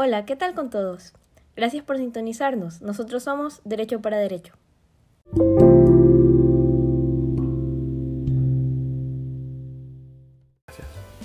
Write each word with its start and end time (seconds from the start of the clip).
Hola, 0.00 0.24
¿qué 0.26 0.36
tal 0.36 0.54
con 0.54 0.70
todos? 0.70 1.12
Gracias 1.56 1.82
por 1.82 1.96
sintonizarnos. 1.96 2.80
Nosotros 2.82 3.24
somos 3.24 3.60
Derecho 3.64 4.00
para 4.00 4.16
Derecho. 4.18 4.52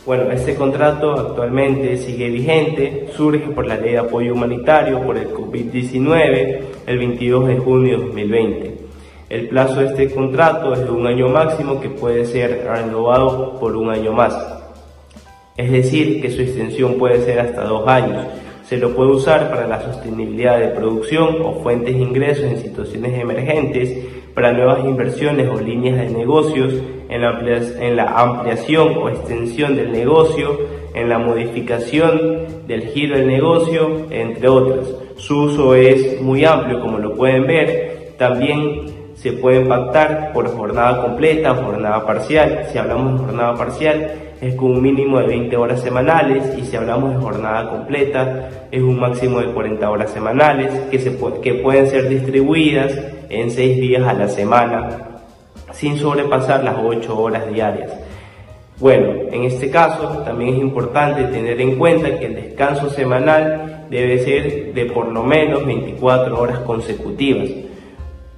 Bueno, 0.08 0.32
este 0.32 0.56
contrato 0.56 1.14
actualmente 1.14 1.98
sigue 1.98 2.32
vigente, 2.32 3.10
surge 3.16 3.52
por 3.52 3.68
la 3.68 3.76
Ley 3.76 3.92
de 3.92 4.00
Apoyo 4.00 4.34
Humanitario 4.34 5.06
por 5.06 5.20
el 5.20 5.30
COVID-19 5.30 6.62
el 6.88 6.98
22 6.98 7.48
de 7.50 7.58
junio 7.60 8.00
de 8.00 8.06
2020. 8.06 8.78
El 9.30 9.50
plazo 9.50 9.82
de 9.82 9.86
este 9.86 10.12
contrato 10.16 10.74
es 10.74 10.80
de 10.80 10.90
un 10.90 11.06
año 11.06 11.30
máximo 11.30 11.80
que 11.80 11.90
puede 11.90 12.26
ser 12.26 12.66
renovado 12.66 13.60
por 13.60 13.76
un 13.76 13.92
año 13.92 14.14
más. 14.14 14.36
Es 15.56 15.72
decir, 15.72 16.20
que 16.24 16.32
su 16.32 16.42
extensión 16.42 16.98
puede 16.98 17.24
ser 17.24 17.40
hasta 17.40 17.66
dos 17.66 17.88
años. 17.88 18.26
Se 18.74 18.80
lo 18.80 18.96
puede 18.96 19.12
usar 19.12 19.52
para 19.52 19.68
la 19.68 19.80
sostenibilidad 19.82 20.58
de 20.58 20.70
producción 20.70 21.44
o 21.44 21.62
fuentes 21.62 21.94
de 21.94 22.02
ingresos 22.02 22.46
en 22.46 22.58
situaciones 22.58 23.20
emergentes, 23.20 23.96
para 24.34 24.52
nuevas 24.52 24.84
inversiones 24.84 25.48
o 25.48 25.62
líneas 25.62 25.98
de 25.98 26.10
negocios, 26.10 26.74
en 27.08 27.22
la, 27.22 27.40
en 27.80 27.96
la 27.96 28.06
ampliación 28.20 28.98
o 28.98 29.10
extensión 29.10 29.76
del 29.76 29.92
negocio, 29.92 30.60
en 30.96 31.08
la 31.08 31.20
modificación 31.20 32.66
del 32.66 32.88
giro 32.88 33.16
del 33.16 33.28
negocio, 33.28 34.08
entre 34.10 34.48
otras. 34.48 34.92
Su 35.18 35.44
uso 35.44 35.76
es 35.76 36.20
muy 36.20 36.44
amplio, 36.44 36.82
como 36.82 36.98
lo 36.98 37.14
pueden 37.14 37.46
ver. 37.46 38.16
También 38.18 38.86
se 39.24 39.32
puede 39.32 39.62
pactar 39.62 40.34
por 40.34 40.54
jornada 40.54 41.02
completa 41.02 41.56
jornada 41.56 42.06
parcial. 42.06 42.66
Si 42.70 42.78
hablamos 42.78 43.14
de 43.14 43.26
jornada 43.26 43.56
parcial, 43.56 44.12
es 44.42 44.54
con 44.56 44.72
un 44.72 44.82
mínimo 44.82 45.18
de 45.20 45.28
20 45.28 45.56
horas 45.56 45.80
semanales 45.80 46.44
y 46.58 46.66
si 46.66 46.76
hablamos 46.76 47.12
de 47.12 47.22
jornada 47.22 47.70
completa, 47.70 48.50
es 48.70 48.82
un 48.82 49.00
máximo 49.00 49.40
de 49.40 49.54
40 49.54 49.90
horas 49.90 50.12
semanales 50.12 50.72
que, 50.92 51.00
se 51.00 51.18
que 51.42 51.54
pueden 51.54 51.88
ser 51.88 52.10
distribuidas 52.10 53.00
en 53.30 53.50
6 53.50 53.80
días 53.80 54.04
a 54.06 54.12
la 54.12 54.28
semana 54.28 55.22
sin 55.72 55.98
sobrepasar 55.98 56.62
las 56.62 56.76
8 56.84 57.18
horas 57.18 57.50
diarias. 57.50 57.94
Bueno, 58.78 59.30
en 59.32 59.46
este 59.46 59.72
caso 59.72 60.24
también 60.26 60.56
es 60.56 60.60
importante 60.60 61.24
tener 61.24 61.62
en 61.62 61.78
cuenta 61.78 62.20
que 62.20 62.26
el 62.26 62.36
descanso 62.36 62.90
semanal 62.90 63.86
debe 63.90 64.20
ser 64.20 64.74
de 64.74 64.86
por 64.88 65.08
lo 65.08 65.24
menos 65.24 65.66
24 65.66 66.38
horas 66.38 66.60
consecutivas. 66.60 67.48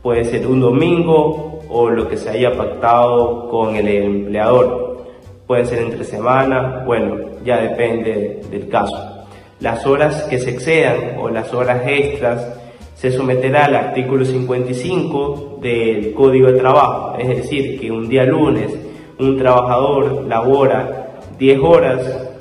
Puede 0.05 0.23
ser 0.23 0.45
un 0.45 0.61
domingo 0.61 1.61
o 1.67 1.89
lo 1.89 2.07
que 2.07 2.15
se 2.15 2.29
haya 2.29 2.55
pactado 2.55 3.49
con 3.49 3.75
el 3.75 3.87
empleador. 3.87 5.03
Puede 5.47 5.65
ser 5.65 5.79
entre 5.79 6.03
semana, 6.03 6.83
bueno, 6.85 7.15
ya 7.43 7.57
depende 7.57 8.39
del 8.51 8.69
caso. 8.69 9.25
Las 9.61 9.83
horas 9.87 10.21
que 10.29 10.37
se 10.37 10.51
excedan 10.51 11.17
o 11.19 11.29
las 11.29 11.51
horas 11.55 11.81
extras 11.87 12.47
se 12.93 13.11
someterá 13.11 13.65
al 13.65 13.75
artículo 13.75 14.23
55 14.23 15.57
del 15.63 16.13
Código 16.13 16.51
de 16.51 16.59
Trabajo, 16.59 17.17
es 17.17 17.27
decir, 17.27 17.79
que 17.79 17.89
un 17.89 18.07
día 18.07 18.25
lunes 18.25 18.77
un 19.17 19.39
trabajador 19.39 20.27
labora 20.27 21.19
10 21.39 21.59
horas, 21.63 22.34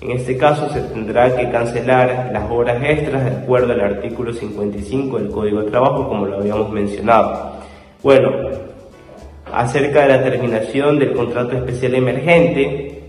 en 0.00 0.12
este 0.12 0.36
caso 0.36 0.68
se 0.70 0.80
tendrá 0.80 1.36
que 1.36 1.50
cancelar 1.50 2.30
las 2.32 2.50
horas 2.50 2.82
extras 2.82 3.24
de 3.24 3.30
acuerdo 3.30 3.72
al 3.72 3.80
artículo 3.82 4.32
55 4.32 5.18
del 5.18 5.30
Código 5.30 5.62
de 5.62 5.70
Trabajo, 5.70 6.08
como 6.08 6.24
lo 6.24 6.38
habíamos 6.38 6.70
mencionado. 6.70 7.56
Bueno, 8.02 8.30
acerca 9.52 10.02
de 10.02 10.08
la 10.08 10.22
terminación 10.22 10.98
del 10.98 11.12
contrato 11.12 11.54
especial 11.54 11.94
emergente, 11.94 13.02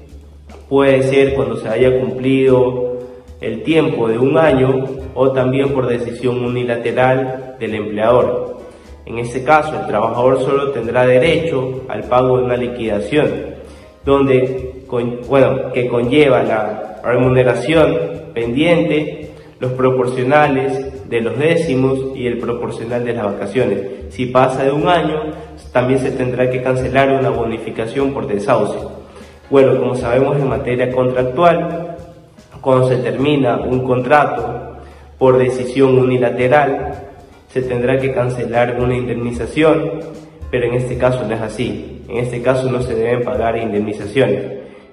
puede 0.68 1.04
ser 1.04 1.34
cuando 1.34 1.56
se 1.56 1.70
haya 1.70 1.98
cumplido 2.00 3.00
el 3.40 3.64
tiempo 3.64 4.10
de 4.10 4.18
un 4.18 4.38
año 4.38 4.86
o 5.16 5.32
también 5.32 5.74
por 5.74 5.88
decisión 5.88 6.44
unilateral 6.44 7.56
del 7.58 7.76
empleador. 7.76 8.58
En 9.06 9.18
este 9.18 9.44
caso, 9.44 9.80
el 9.80 9.88
trabajador 9.88 10.42
solo 10.42 10.72
tendrá 10.72 11.06
derecho 11.06 11.82
al 11.88 12.04
pago 12.04 12.38
de 12.38 12.44
una 12.44 12.58
liquidación, 12.58 13.32
donde, 14.06 14.84
bueno, 15.28 15.72
que 15.74 15.88
conlleva 15.88 16.44
la 16.44 17.02
remuneración 17.04 17.98
pendiente, 18.34 19.32
los 19.60 19.74
proporcionales 19.74 21.10
de 21.10 21.22
los 21.22 21.38
décimos 21.38 22.00
y 22.16 22.26
el 22.26 22.40
proporcional 22.40 23.04
de 23.04 23.14
las 23.14 23.26
vacaciones. 23.26 23.80
Si 24.10 24.28
pasa 24.28 24.64
de 24.64 24.72
un 24.72 24.88
año, 24.88 25.34
también 25.72 26.00
se 26.00 26.12
tendrá 26.12 26.50
que 26.50 26.62
cancelar 26.62 27.12
una 27.12 27.30
bonificación 27.30 28.14
por 28.14 28.28
desahucio. 28.28 28.92
Bueno, 29.50 29.78
como 29.78 29.96
sabemos 29.96 30.38
en 30.38 30.48
materia 30.48 30.92
contractual, 30.92 31.98
cuando 32.62 32.88
se 32.88 32.98
termina 32.98 33.58
un 33.58 33.86
contrato 33.86 34.78
por 35.18 35.38
decisión 35.38 35.98
unilateral, 35.98 36.94
se 37.50 37.62
tendrá 37.62 37.98
que 37.98 38.14
cancelar 38.14 38.80
una 38.80 38.96
indemnización, 38.96 40.00
pero 40.52 40.66
en 40.66 40.76
este 40.76 40.98
caso 40.98 41.26
no 41.26 41.34
es 41.34 41.42
así. 41.42 42.04
En 42.08 42.18
este 42.18 42.42
caso 42.42 42.70
no 42.70 42.82
se 42.82 42.94
deben 42.94 43.24
pagar 43.24 43.58
indemnizaciones. 43.58 44.44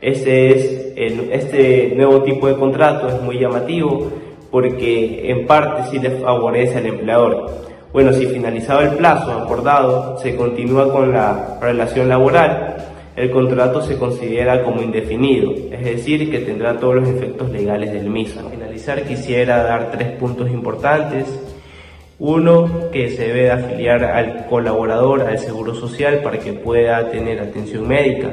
Este, 0.01 0.55
es 0.55 0.89
este 1.33 1.93
nuevo 1.97 2.23
tipo 2.23 2.47
de 2.47 2.55
contrato 2.55 3.09
es 3.09 3.21
muy 3.21 3.41
llamativo 3.41 4.07
porque 4.51 5.31
en 5.31 5.47
parte 5.47 5.91
sí 5.91 5.99
le 5.99 6.11
favorece 6.11 6.79
al 6.79 6.87
empleador. 6.87 7.51
Bueno, 7.93 8.13
si 8.13 8.27
finalizado 8.27 8.81
el 8.81 8.91
plazo 8.91 9.33
acordado, 9.33 10.19
se 10.19 10.37
continúa 10.37 10.93
con 10.93 11.13
la 11.13 11.59
relación 11.61 12.09
laboral, 12.09 12.77
el 13.17 13.31
contrato 13.31 13.83
se 13.83 13.99
considera 13.99 14.63
como 14.63 14.83
indefinido, 14.83 15.53
es 15.73 15.85
decir, 15.85 16.31
que 16.31 16.39
tendrá 16.41 16.77
todos 16.79 16.97
los 16.97 17.09
efectos 17.09 17.51
legales 17.51 17.93
del 17.93 18.09
mismo. 18.09 18.43
Para 18.43 18.55
finalizar 18.55 19.03
quisiera 19.03 19.65
dar 19.65 19.91
tres 19.91 20.13
puntos 20.13 20.49
importantes. 20.51 21.27
Uno, 22.21 22.91
que 22.91 23.11
se 23.11 23.29
debe 23.29 23.53
afiliar 23.53 24.03
al 24.03 24.47
colaborador 24.47 25.23
al 25.23 25.39
Seguro 25.39 25.73
Social 25.73 26.21
para 26.21 26.41
que 26.41 26.53
pueda 26.53 27.11
tener 27.11 27.39
atención 27.39 27.87
médica. 27.87 28.33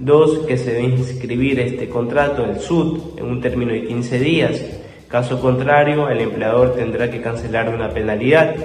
Dos, 0.00 0.40
que 0.46 0.58
se 0.58 0.72
debe 0.72 0.88
inscribir 0.88 1.60
este 1.60 1.88
contrato 1.88 2.42
en 2.42 2.50
el 2.50 2.60
SUD 2.60 3.18
en 3.18 3.26
un 3.26 3.40
término 3.40 3.72
de 3.72 3.84
15 3.84 4.18
días. 4.18 4.64
Caso 5.06 5.40
contrario, 5.40 6.08
el 6.08 6.20
empleador 6.20 6.74
tendrá 6.74 7.08
que 7.08 7.20
cancelar 7.20 7.72
una 7.72 7.90
penalidad. 7.90 8.56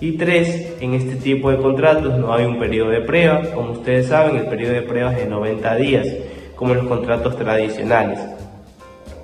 Y 0.00 0.12
tres, 0.12 0.74
en 0.80 0.94
este 0.94 1.14
tipo 1.14 1.52
de 1.52 1.58
contratos 1.58 2.18
no 2.18 2.34
hay 2.34 2.44
un 2.44 2.58
periodo 2.58 2.90
de 2.90 3.02
prueba. 3.02 3.42
Como 3.54 3.72
ustedes 3.72 4.08
saben, 4.08 4.36
el 4.36 4.46
periodo 4.46 4.72
de 4.72 4.82
prueba 4.82 5.12
es 5.12 5.18
de 5.18 5.26
90 5.26 5.76
días, 5.76 6.08
como 6.56 6.72
en 6.72 6.78
los 6.78 6.88
contratos 6.88 7.36
tradicionales. 7.36 8.18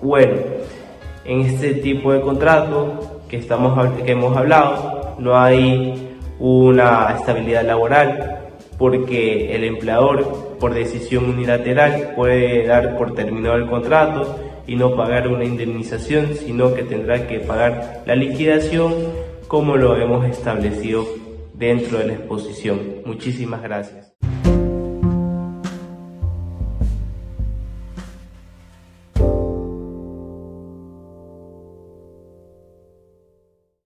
Bueno, 0.01 0.35
en 1.25 1.41
este 1.41 1.75
tipo 1.75 2.13
de 2.13 2.21
contrato 2.21 3.14
que, 3.29 3.37
estamos, 3.37 3.93
que 4.03 4.13
hemos 4.13 4.37
hablado, 4.37 5.17
no 5.19 5.39
hay 5.39 6.17
una 6.39 7.15
estabilidad 7.17 7.65
laboral 7.65 8.41
porque 8.79 9.55
el 9.55 9.65
empleador, 9.65 10.57
por 10.59 10.75
decisión 10.75 11.27
unilateral, 11.27 12.13
puede 12.17 12.67
dar 12.67 12.97
por 12.97 13.15
terminado 13.15 13.57
el 13.57 13.67
contrato 13.67 14.37
y 14.67 14.77
no 14.77 14.97
pagar 14.97 15.29
una 15.29 15.45
indemnización, 15.45 16.35
sino 16.35 16.75
que 16.75 16.83
tendrá 16.83 17.27
que 17.27 17.41
pagar 17.41 18.03
la 18.07 18.17
liquidación 18.17 18.93
como 19.47 19.77
lo 19.77 19.97
hemos 19.97 20.27
establecido 20.27 21.07
dentro 21.55 21.99
de 21.99 22.07
la 22.07 22.13
exposición. 22.15 22.81
Muchísimas 23.05 23.63
gracias. 23.63 24.15